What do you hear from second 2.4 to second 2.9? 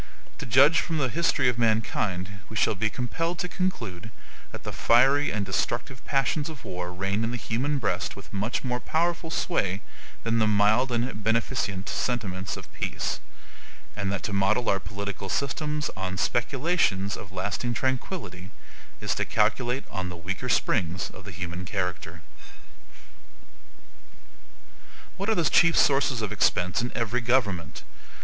we shall be